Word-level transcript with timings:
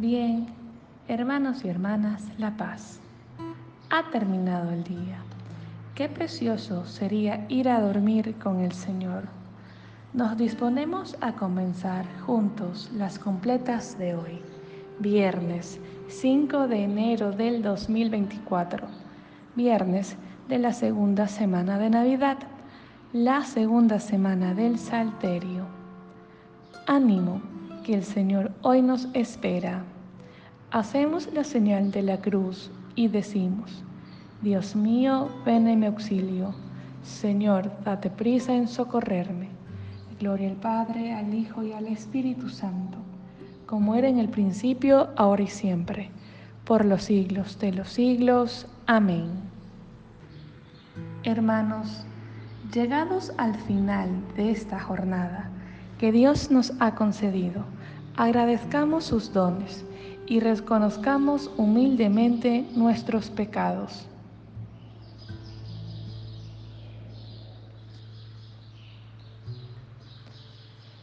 Bien, 0.00 0.46
hermanos 1.08 1.64
y 1.64 1.68
hermanas, 1.68 2.22
la 2.38 2.56
paz. 2.56 3.00
Ha 3.90 4.08
terminado 4.12 4.70
el 4.70 4.84
día. 4.84 5.18
Qué 5.96 6.08
precioso 6.08 6.86
sería 6.86 7.44
ir 7.48 7.68
a 7.68 7.80
dormir 7.80 8.36
con 8.36 8.60
el 8.60 8.70
Señor. 8.70 9.24
Nos 10.14 10.36
disponemos 10.36 11.16
a 11.20 11.32
comenzar 11.32 12.06
juntos 12.20 12.92
las 12.94 13.18
completas 13.18 13.98
de 13.98 14.14
hoy, 14.14 14.40
viernes 15.00 15.80
5 16.06 16.68
de 16.68 16.84
enero 16.84 17.32
del 17.32 17.60
2024, 17.60 18.86
viernes 19.56 20.16
de 20.48 20.58
la 20.60 20.74
segunda 20.74 21.26
semana 21.26 21.76
de 21.76 21.90
Navidad, 21.90 22.38
la 23.12 23.42
segunda 23.42 23.98
semana 23.98 24.54
del 24.54 24.78
Salterio. 24.78 25.64
Ánimo 26.86 27.57
que 27.88 27.94
el 27.94 28.04
Señor 28.04 28.52
hoy 28.60 28.82
nos 28.82 29.08
espera. 29.14 29.82
Hacemos 30.70 31.32
la 31.32 31.42
señal 31.42 31.90
de 31.90 32.02
la 32.02 32.18
cruz 32.18 32.70
y 32.94 33.08
decimos, 33.08 33.82
Dios 34.42 34.76
mío, 34.76 35.30
ven 35.46 35.66
en 35.68 35.80
mi 35.80 35.86
auxilio. 35.86 36.54
Señor, 37.02 37.72
date 37.86 38.10
prisa 38.10 38.52
en 38.54 38.68
socorrerme. 38.68 39.48
Gloria 40.20 40.50
al 40.50 40.56
Padre, 40.56 41.14
al 41.14 41.32
Hijo 41.32 41.62
y 41.62 41.72
al 41.72 41.86
Espíritu 41.86 42.50
Santo, 42.50 42.98
como 43.64 43.94
era 43.94 44.06
en 44.06 44.18
el 44.18 44.28
principio, 44.28 45.08
ahora 45.16 45.44
y 45.44 45.46
siempre, 45.46 46.10
por 46.66 46.84
los 46.84 47.04
siglos 47.04 47.58
de 47.58 47.72
los 47.72 47.88
siglos. 47.88 48.66
Amén. 48.86 49.30
Hermanos, 51.24 52.04
llegados 52.70 53.32
al 53.38 53.54
final 53.54 54.10
de 54.36 54.50
esta 54.50 54.78
jornada, 54.78 55.50
que 55.98 56.12
Dios 56.12 56.50
nos 56.50 56.72
ha 56.78 56.94
concedido. 56.94 57.64
Agradezcamos 58.16 59.04
sus 59.04 59.32
dones 59.32 59.84
y 60.26 60.40
reconozcamos 60.40 61.50
humildemente 61.56 62.66
nuestros 62.74 63.30
pecados. 63.30 64.06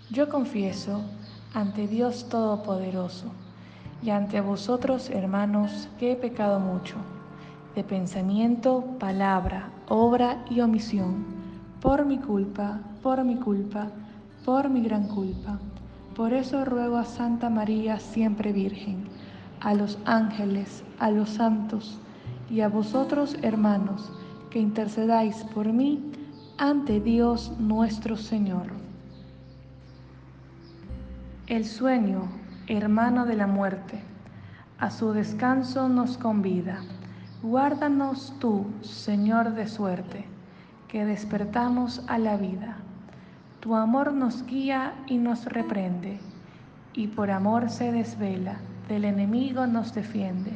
Yo 0.09 0.30
confieso 0.30 1.02
ante 1.53 1.88
Dios 1.88 2.30
Todopoderoso 2.30 3.25
y 4.02 4.11
ante 4.11 4.39
vosotros, 4.39 5.09
hermanos, 5.09 5.89
que 6.00 6.14
he 6.14 6.16
pecado 6.16 6.59
mucho, 6.59 6.95
de 7.75 7.83
pensamiento, 7.83 8.86
palabra, 8.98 9.70
obra 9.89 10.45
y 10.50 10.61
omisión, 10.61 11.25
por 11.81 12.05
mi 12.05 12.17
culpa, 12.17 12.80
por 13.02 13.23
mi 13.25 13.36
culpa 13.36 13.89
por 14.46 14.70
mi 14.70 14.82
gran 14.82 15.08
culpa. 15.08 15.58
Por 16.16 16.32
eso 16.32 16.64
ruego 16.66 16.98
a 16.98 17.04
Santa 17.04 17.50
María, 17.50 18.00
siempre 18.00 18.54
Virgen, 18.54 19.06
a 19.60 19.74
los 19.74 19.98
ángeles, 20.06 20.84
a 21.00 21.10
los 21.10 21.32
santos 21.32 22.00
y 22.50 22.62
a 22.62 22.70
vosotros, 22.70 23.36
hermanos, 23.42 24.12
que 24.52 24.60
intercedáis 24.60 25.44
por 25.56 25.73
mí 25.73 26.12
ante 26.60 27.00
Dios 27.00 27.54
nuestro 27.58 28.16
Señor. 28.16 28.68
El 31.48 31.66
sueño, 31.66 32.30
hermano 32.68 33.26
de 33.26 33.36
la 33.36 33.48
muerte, 33.48 34.00
a 34.78 34.92
su 34.92 35.12
descanso 35.12 35.90
nos 35.90 36.18
convida. 36.18 36.82
Guárdanos 37.42 38.34
tú, 38.40 38.68
Señor 38.82 39.56
de 39.56 39.68
suerte, 39.68 40.26
que 40.88 41.04
despertamos 41.04 42.04
a 42.08 42.20
la 42.20 42.38
vida. 42.38 42.78
Tu 43.66 43.73
amor 43.73 44.13
nos 44.13 44.45
guía 44.45 44.94
y 45.08 45.17
nos 45.17 45.45
reprende, 45.45 46.19
y 46.94 47.08
por 47.08 47.31
amor 47.31 47.71
se 47.71 47.91
desvela, 47.91 48.58
del 48.88 49.05
enemigo 49.05 49.65
nos 49.65 49.92
defiende, 49.92 50.52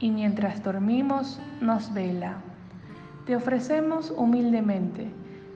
y 0.00 0.10
mientras 0.10 0.62
dormimos 0.62 1.40
nos 1.62 1.94
vela. 1.94 2.34
Te 3.24 3.36
ofrecemos 3.36 4.10
humildemente 4.14 5.08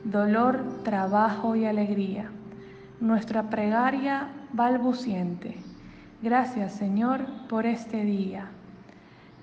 dolor, 0.04 0.64
trabajo 0.82 1.54
y 1.54 1.66
alegría, 1.66 2.30
nuestra 2.98 3.50
pregaria 3.50 4.28
balbuciente. 4.54 5.58
Gracias 6.22 6.72
Señor 6.72 7.26
por 7.50 7.66
este 7.66 8.06
día. 8.06 8.46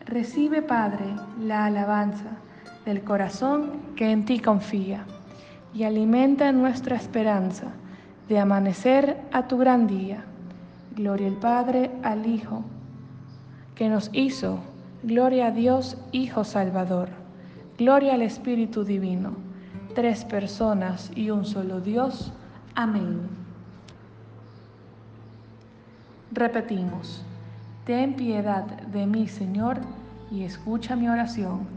Recibe 0.07 0.63
Padre 0.63 1.05
la 1.39 1.65
alabanza 1.65 2.31
del 2.83 3.03
corazón 3.03 3.73
que 3.95 4.09
en 4.09 4.25
ti 4.25 4.39
confía 4.39 5.05
y 5.77 5.83
alimenta 5.83 6.51
nuestra 6.51 6.95
esperanza 6.95 7.67
de 8.27 8.39
amanecer 8.39 9.21
a 9.31 9.47
tu 9.47 9.59
gran 9.59 9.85
día. 9.85 10.23
Gloria 10.95 11.27
al 11.27 11.35
Padre, 11.35 11.91
al 12.01 12.25
Hijo, 12.25 12.63
que 13.75 13.87
nos 13.87 14.09
hizo. 14.11 14.57
Gloria 15.03 15.47
a 15.47 15.51
Dios, 15.51 15.95
Hijo 16.11 16.43
Salvador. 16.43 17.09
Gloria 17.77 18.15
al 18.15 18.23
Espíritu 18.23 18.83
Divino. 18.83 19.33
Tres 19.93 20.25
personas 20.25 21.11
y 21.15 21.29
un 21.29 21.45
solo 21.45 21.79
Dios. 21.79 22.33
Amén. 22.73 23.29
Repetimos, 26.31 27.23
ten 27.85 28.15
piedad 28.15 28.63
de 28.63 29.05
mí, 29.05 29.27
Señor, 29.27 29.77
y 30.31 30.41
escucha 30.41 30.95
mi 30.95 31.07
oración. 31.07 31.76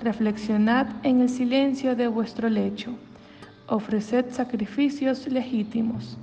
reflexionad 0.00 0.86
en 1.02 1.20
el 1.20 1.28
silencio 1.28 1.94
de 1.94 2.08
vuestro 2.08 2.48
lecho, 2.48 2.92
ofreced 3.66 4.30
sacrificios 4.30 5.26
legítimos 5.28 6.16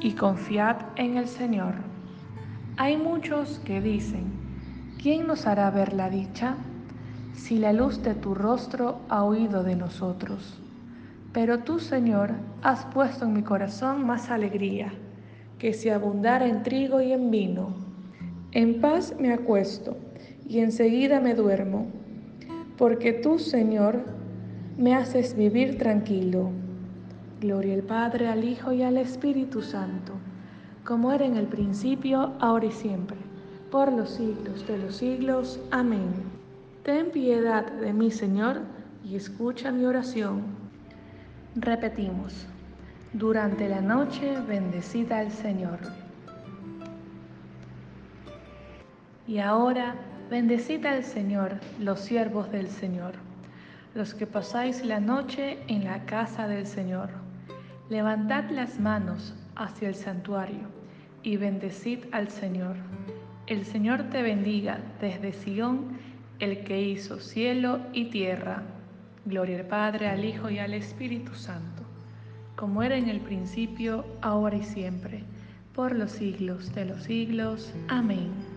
y 0.00 0.12
confiad 0.12 0.76
en 0.96 1.16
el 1.16 1.28
Señor. 1.28 1.74
Hay 2.76 2.96
muchos 2.96 3.60
que 3.60 3.80
dicen, 3.80 4.24
¿quién 5.00 5.26
nos 5.28 5.46
hará 5.46 5.70
ver 5.70 5.92
la 5.92 6.10
dicha? 6.10 6.56
Si 7.34 7.58
la 7.58 7.72
luz 7.72 8.02
de 8.02 8.14
tu 8.14 8.34
rostro 8.34 8.98
ha 9.08 9.22
oído 9.22 9.62
de 9.62 9.76
nosotros. 9.76 10.58
Pero 11.32 11.60
tú, 11.60 11.78
Señor, 11.78 12.32
has 12.62 12.84
puesto 12.86 13.24
en 13.24 13.34
mi 13.34 13.42
corazón 13.42 14.04
más 14.04 14.30
alegría, 14.30 14.92
que 15.58 15.72
si 15.72 15.90
abundara 15.90 16.46
en 16.46 16.62
trigo 16.64 17.00
y 17.00 17.12
en 17.12 17.30
vino. 17.30 17.74
En 18.50 18.80
paz 18.80 19.14
me 19.18 19.32
acuesto 19.32 19.96
y 20.46 20.58
enseguida 20.58 21.20
me 21.20 21.34
duermo 21.34 22.01
porque 22.76 23.12
tú, 23.12 23.38
Señor, 23.38 24.00
me 24.76 24.94
haces 24.94 25.36
vivir 25.36 25.78
tranquilo. 25.78 26.50
Gloria 27.40 27.74
al 27.74 27.82
Padre, 27.82 28.28
al 28.28 28.44
Hijo 28.44 28.72
y 28.72 28.82
al 28.82 28.96
Espíritu 28.96 29.62
Santo, 29.62 30.12
como 30.84 31.12
era 31.12 31.24
en 31.24 31.36
el 31.36 31.46
principio, 31.46 32.32
ahora 32.40 32.66
y 32.66 32.72
siempre, 32.72 33.16
por 33.70 33.92
los 33.92 34.10
siglos 34.10 34.66
de 34.66 34.78
los 34.78 34.96
siglos. 34.96 35.60
Amén. 35.70 36.10
Ten 36.82 37.10
piedad 37.10 37.70
de 37.72 37.92
mí, 37.92 38.10
Señor, 38.10 38.60
y 39.04 39.16
escucha 39.16 39.70
mi 39.70 39.84
oración. 39.84 40.42
Repetimos, 41.54 42.46
durante 43.12 43.68
la 43.68 43.80
noche 43.80 44.36
bendecida 44.48 45.18
al 45.18 45.30
Señor. 45.30 45.78
Y 49.26 49.38
ahora 49.38 49.94
Bendecid 50.32 50.86
al 50.86 51.04
Señor, 51.04 51.60
los 51.78 52.00
siervos 52.00 52.50
del 52.50 52.66
Señor, 52.68 53.12
los 53.94 54.14
que 54.14 54.26
pasáis 54.26 54.82
la 54.82 54.98
noche 54.98 55.58
en 55.68 55.84
la 55.84 56.06
casa 56.06 56.48
del 56.48 56.66
Señor. 56.66 57.10
Levantad 57.90 58.48
las 58.48 58.80
manos 58.80 59.34
hacia 59.56 59.88
el 59.88 59.94
santuario 59.94 60.70
y 61.22 61.36
bendecid 61.36 62.06
al 62.12 62.30
Señor. 62.30 62.76
El 63.46 63.66
Señor 63.66 64.04
te 64.04 64.22
bendiga 64.22 64.80
desde 65.02 65.34
Sión, 65.34 65.98
el 66.38 66.64
que 66.64 66.80
hizo 66.80 67.20
cielo 67.20 67.80
y 67.92 68.06
tierra. 68.06 68.62
Gloria 69.26 69.58
al 69.58 69.66
Padre, 69.66 70.08
al 70.08 70.24
Hijo 70.24 70.48
y 70.48 70.58
al 70.58 70.72
Espíritu 70.72 71.34
Santo, 71.34 71.82
como 72.56 72.82
era 72.82 72.96
en 72.96 73.10
el 73.10 73.20
principio, 73.20 74.06
ahora 74.22 74.56
y 74.56 74.62
siempre, 74.62 75.24
por 75.74 75.94
los 75.94 76.12
siglos 76.12 76.74
de 76.74 76.86
los 76.86 77.02
siglos. 77.02 77.74
Amén. 77.88 78.51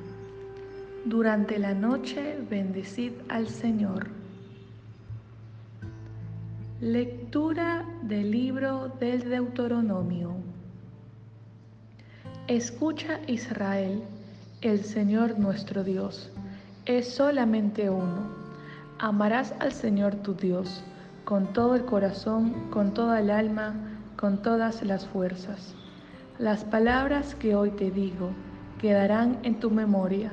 Durante 1.05 1.59
la 1.59 1.75
noche 1.75 2.35
bendecid 2.49 3.11
al 3.29 3.47
Señor. 3.47 4.07
Lectura 6.81 7.85
del 8.01 8.31
libro 8.31 8.91
del 8.99 9.29
Deuteronomio. 9.29 10.35
Escucha 12.47 13.19
Israel, 13.27 14.01
el 14.61 14.83
Señor 14.83 15.37
nuestro 15.37 15.83
Dios 15.83 16.31
es 16.87 17.07
solamente 17.07 17.87
uno. 17.87 18.27
Amarás 18.97 19.53
al 19.59 19.73
Señor 19.73 20.15
tu 20.15 20.33
Dios 20.33 20.83
con 21.23 21.53
todo 21.53 21.75
el 21.75 21.85
corazón, 21.85 22.71
con 22.71 22.95
toda 22.95 23.19
el 23.19 23.29
alma, 23.29 23.75
con 24.17 24.41
todas 24.41 24.81
las 24.81 25.05
fuerzas. 25.05 25.75
Las 26.39 26.63
palabras 26.65 27.35
que 27.35 27.55
hoy 27.55 27.69
te 27.69 27.91
digo 27.91 28.31
quedarán 28.79 29.37
en 29.43 29.59
tu 29.59 29.69
memoria. 29.69 30.31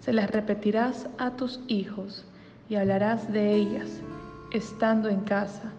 Se 0.00 0.12
las 0.12 0.30
repetirás 0.30 1.08
a 1.18 1.32
tus 1.32 1.60
hijos 1.66 2.24
y 2.68 2.76
hablarás 2.76 3.32
de 3.32 3.54
ellas, 3.54 4.00
estando 4.52 5.08
en 5.08 5.20
casa 5.20 5.72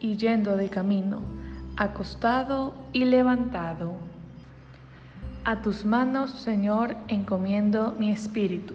y 0.00 0.16
yendo 0.16 0.56
de 0.56 0.68
camino, 0.68 1.20
acostado 1.76 2.74
y 2.92 3.04
levantado. 3.04 3.94
A 5.44 5.62
tus 5.62 5.84
manos, 5.84 6.30
Señor, 6.30 6.96
encomiendo 7.08 7.96
mi 7.98 8.12
espíritu. 8.12 8.74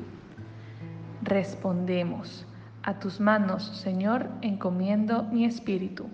Respondemos, 1.21 2.45
a 2.83 2.99
tus 2.99 3.19
manos, 3.19 3.63
Señor, 3.77 4.29
encomiendo 4.41 5.23
mi 5.23 5.45
espíritu. 5.45 6.07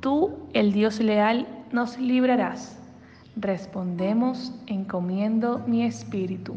Tú, 0.00 0.48
el 0.54 0.72
Dios 0.72 1.00
leal, 1.00 1.46
nos 1.72 1.98
librarás. 1.98 2.78
Respondemos, 3.36 4.54
encomiendo 4.66 5.58
mi 5.66 5.84
espíritu. 5.84 6.56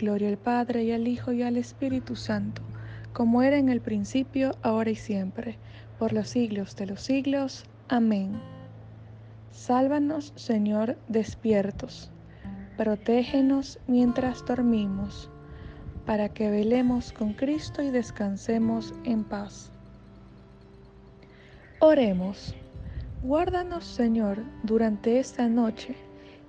Gloria 0.00 0.30
al 0.30 0.38
Padre 0.38 0.84
y 0.84 0.92
al 0.92 1.06
Hijo 1.06 1.30
y 1.30 1.42
al 1.42 1.58
Espíritu 1.58 2.16
Santo, 2.16 2.62
como 3.12 3.42
era 3.42 3.58
en 3.58 3.68
el 3.68 3.82
principio, 3.82 4.56
ahora 4.62 4.88
y 4.88 4.96
siempre, 4.96 5.58
por 5.98 6.14
los 6.14 6.28
siglos 6.30 6.74
de 6.74 6.86
los 6.86 7.02
siglos. 7.02 7.64
Amén. 7.88 8.40
Sálvanos, 9.50 10.32
Señor, 10.36 10.96
despiertos. 11.08 12.10
Protégenos 12.78 13.78
mientras 13.88 14.42
dormimos 14.46 15.30
para 16.06 16.30
que 16.30 16.48
velemos 16.48 17.12
con 17.12 17.34
Cristo 17.34 17.82
y 17.82 17.90
descansemos 17.90 18.94
en 19.04 19.22
paz. 19.22 19.70
Oremos. 21.78 22.54
Guárdanos, 23.22 23.84
Señor, 23.84 24.38
durante 24.62 25.18
esta 25.18 25.46
noche 25.46 25.94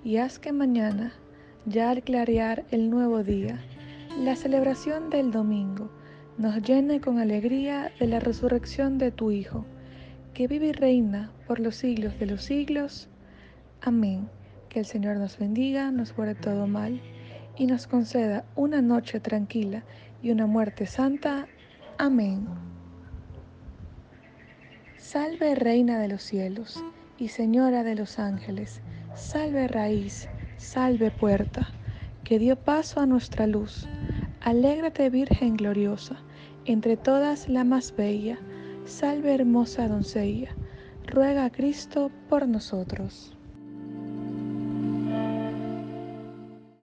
y 0.02 0.16
haz 0.16 0.38
que 0.38 0.52
mañana, 0.52 1.12
ya 1.66 1.90
al 1.90 2.02
clarear 2.02 2.64
el 2.70 2.90
nuevo 2.90 3.22
día, 3.22 3.60
la 4.18 4.36
celebración 4.36 5.10
del 5.10 5.30
domingo 5.30 5.90
nos 6.38 6.62
llene 6.62 7.00
con 7.00 7.18
alegría 7.18 7.92
de 8.00 8.06
la 8.06 8.20
resurrección 8.20 8.98
de 8.98 9.10
tu 9.10 9.30
Hijo, 9.30 9.64
que 10.34 10.48
vive 10.48 10.68
y 10.68 10.72
reina 10.72 11.30
por 11.46 11.60
los 11.60 11.76
siglos 11.76 12.18
de 12.18 12.26
los 12.26 12.42
siglos. 12.42 13.08
Amén. 13.80 14.28
Que 14.68 14.80
el 14.80 14.86
Señor 14.86 15.18
nos 15.18 15.38
bendiga, 15.38 15.90
nos 15.90 16.14
guarde 16.14 16.34
todo 16.34 16.66
mal 16.66 17.00
y 17.56 17.66
nos 17.66 17.86
conceda 17.86 18.44
una 18.56 18.80
noche 18.80 19.20
tranquila 19.20 19.84
y 20.22 20.30
una 20.30 20.46
muerte 20.46 20.86
santa. 20.86 21.46
Amén. 21.98 22.46
Salve 24.96 25.54
Reina 25.54 25.98
de 25.98 26.08
los 26.08 26.22
cielos 26.22 26.82
y 27.18 27.28
Señora 27.28 27.82
de 27.82 27.94
los 27.94 28.18
ángeles, 28.18 28.80
salve 29.14 29.68
raíz, 29.68 30.28
salve 30.62 31.10
puerta, 31.10 31.68
que 32.22 32.38
dio 32.38 32.56
paso 32.56 33.00
a 33.00 33.06
nuestra 33.06 33.46
luz. 33.46 33.88
Alégrate 34.40 35.10
Virgen 35.10 35.56
gloriosa, 35.56 36.16
entre 36.64 36.96
todas 36.96 37.48
la 37.48 37.64
más 37.64 37.94
bella, 37.96 38.38
salve 38.84 39.34
hermosa 39.34 39.88
doncella, 39.88 40.50
ruega 41.06 41.44
a 41.44 41.50
Cristo 41.50 42.10
por 42.28 42.46
nosotros. 42.46 43.36